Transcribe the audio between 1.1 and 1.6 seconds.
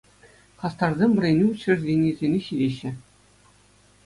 вӗренӳ